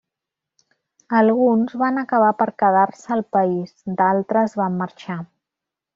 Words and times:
Alguns 1.17 1.75
van 1.83 2.03
acabar 2.03 2.31
per 2.41 2.49
quedar-se 2.63 3.15
al 3.17 3.23
país, 3.39 3.77
d'altres 4.01 4.57
van 4.63 4.81
marxar. 4.85 5.23